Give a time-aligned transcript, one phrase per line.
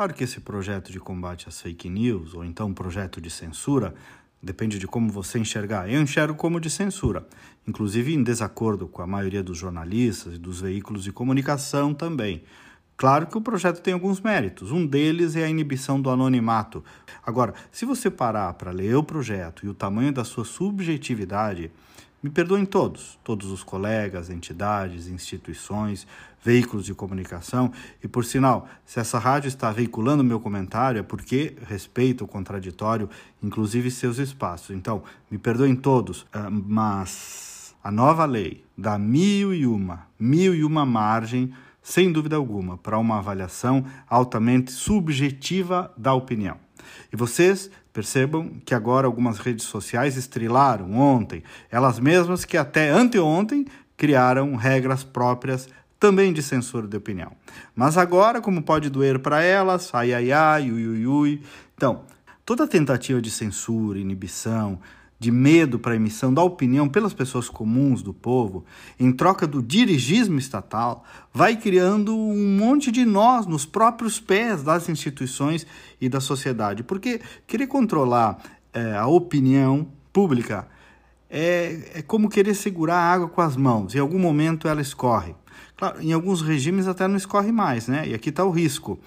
[0.00, 3.94] Claro que esse projeto de combate às fake news, ou então projeto de censura,
[4.42, 5.90] depende de como você enxergar.
[5.90, 7.28] Eu enxergo como de censura,
[7.68, 12.42] inclusive em desacordo com a maioria dos jornalistas e dos veículos de comunicação também.
[12.96, 14.72] Claro que o projeto tem alguns méritos.
[14.72, 16.82] Um deles é a inibição do anonimato.
[17.22, 21.70] Agora, se você parar para ler o projeto e o tamanho da sua subjetividade,
[22.22, 26.06] me perdoem todos, todos os colegas, entidades, instituições,
[26.42, 27.72] veículos de comunicação.
[28.02, 33.08] E por sinal, se essa rádio está veiculando meu comentário é porque respeito o contraditório,
[33.42, 34.76] inclusive seus espaços.
[34.76, 40.64] Então, me perdoem todos, ah, mas a nova lei dá mil e uma, mil e
[40.64, 46.58] uma margem sem dúvida alguma, para uma avaliação altamente subjetiva da opinião.
[47.12, 53.66] E vocês percebam que agora algumas redes sociais estrelaram ontem, elas mesmas que até anteontem
[53.96, 55.68] criaram regras próprias
[55.98, 57.32] também de censura de opinião.
[57.76, 61.42] Mas agora, como pode doer para elas, ai ai ai, ui ui ui.
[61.76, 62.02] Então,
[62.46, 64.80] toda tentativa de censura, inibição,
[65.20, 68.64] de medo para a emissão da opinião pelas pessoas comuns do povo,
[68.98, 74.88] em troca do dirigismo estatal, vai criando um monte de nós nos próprios pés das
[74.88, 75.66] instituições
[76.00, 76.82] e da sociedade.
[76.82, 78.38] Porque querer controlar
[78.72, 80.66] é, a opinião pública
[81.28, 83.94] é, é como querer segurar a água com as mãos.
[83.94, 85.34] Em algum momento ela escorre.
[85.76, 88.08] Claro, em alguns regimes até não escorre mais, né?
[88.08, 88.98] E aqui está o risco.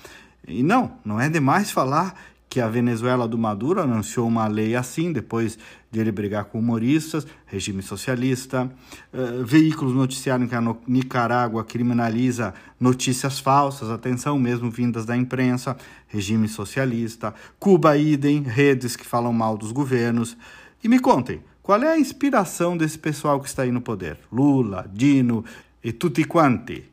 [0.48, 2.16] E não, não é demais falar
[2.54, 5.58] que a Venezuela do Maduro anunciou uma lei assim, depois
[5.90, 8.72] de ele brigar com humoristas, regime socialista,
[9.12, 15.76] uh, veículos noticiaram que a Nicarágua criminaliza notícias falsas, atenção, mesmo vindas da imprensa,
[16.08, 20.38] regime socialista, Cuba idem, redes que falam mal dos governos.
[20.84, 24.20] E me contem, qual é a inspiração desse pessoal que está aí no poder?
[24.32, 25.44] Lula, Dino
[25.84, 26.84] e tutti quanti.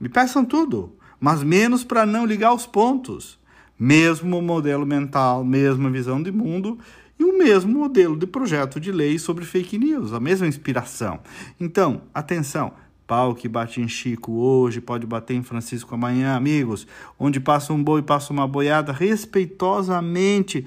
[0.00, 3.38] Me peçam tudo, mas menos para não ligar os pontos
[3.78, 6.78] mesmo modelo mental, mesma visão de mundo
[7.18, 11.20] e o mesmo modelo de projeto de lei sobre fake news, a mesma inspiração.
[11.58, 12.72] Então, atenção,
[13.06, 16.86] pau que bate em Chico hoje pode bater em Francisco amanhã, amigos.
[17.18, 20.66] Onde passa um boi, passa uma boiada, respeitosamente.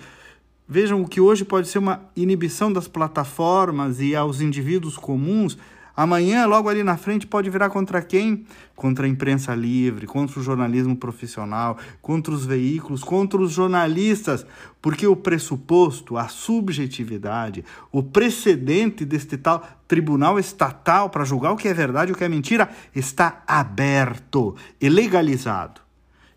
[0.67, 5.57] Vejam o que hoje pode ser uma inibição das plataformas e aos indivíduos comuns
[6.01, 8.45] Amanhã, logo ali na frente, pode virar contra quem?
[8.73, 14.45] Contra a imprensa livre, contra o jornalismo profissional, contra os veículos, contra os jornalistas,
[14.81, 21.67] porque o pressuposto, a subjetividade, o precedente deste tal tribunal estatal para julgar o que
[21.67, 25.81] é verdade e o que é mentira está aberto e legalizado.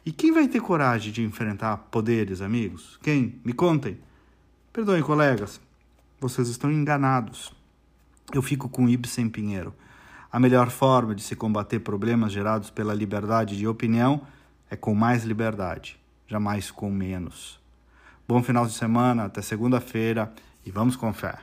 [0.05, 2.99] E quem vai ter coragem de enfrentar poderes, amigos?
[3.01, 3.39] Quem?
[3.45, 3.97] Me contem.
[4.73, 5.61] Perdoem, colegas,
[6.21, 7.62] vocês estão enganados
[8.37, 9.75] eu fico com Ibsen Pinheiro.
[10.31, 14.23] A melhor forma de se combater problemas gerados pela liberdade de opinião
[14.71, 17.61] é com mais liberdade, jamais com menos.
[18.27, 20.33] Bom final de semana, até segunda-feira
[20.65, 21.39] e vamos com fé.